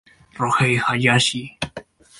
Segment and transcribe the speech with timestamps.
[0.37, 1.41] Ryohei Hayashi